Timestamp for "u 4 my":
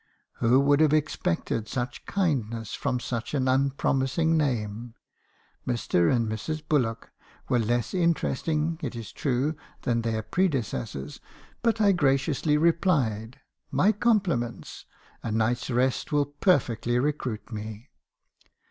13.35-13.91